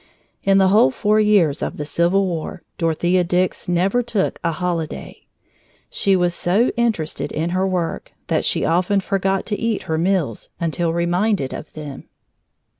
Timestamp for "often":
8.65-8.99